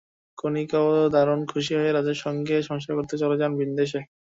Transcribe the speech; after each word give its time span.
কণিকাও 0.37 0.87
দারুণ 1.13 1.41
খুশি 1.51 1.73
হয়ে 1.75 1.91
রাজের 1.91 2.17
সঙ্গে 2.23 2.55
সংসার 2.69 2.93
করতে 2.97 3.15
চলে 3.21 3.35
যান 3.41 3.51
ভিনদেশে। 3.59 3.99